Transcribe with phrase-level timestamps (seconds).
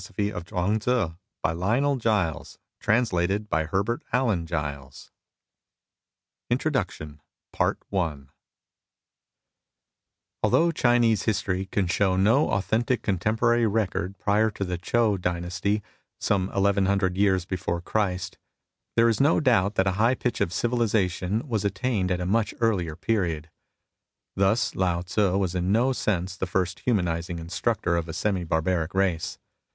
[0.01, 0.03] A.
[0.31, 0.39] KAPADM.
[0.79, 1.15] 4^
[1.45, 5.11] Habooubt BuiLDmas, Inneb Tbmpijb, Loin>oN« MUSINGS OF A CHINESE
[6.49, 7.21] MYSTIC INTRODUCTION
[10.43, 15.83] ALTHOUGH Chinese history can'^show no authentic contemporary record prior to the Chou dynasty,
[16.19, 18.39] some eleven hundred years before Christ,
[18.95, 22.25] there is no doubt that a high pitch of civili sation was attained at a
[22.25, 23.51] much earlier period.
[24.35, 28.95] Thus Lao Tzu was in no sense the first humanising instructor of a semi barbaric
[28.95, 29.37] race.